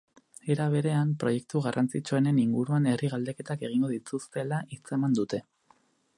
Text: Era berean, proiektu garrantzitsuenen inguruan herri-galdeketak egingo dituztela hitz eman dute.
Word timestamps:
Era 0.53 0.65
berean, 0.75 1.11
proiektu 1.23 1.61
garrantzitsuenen 1.65 2.41
inguruan 2.45 2.89
herri-galdeketak 2.93 3.67
egingo 3.69 3.93
dituztela 3.95 4.65
hitz 4.75 4.85
eman 5.01 5.19
dute. 5.23 5.45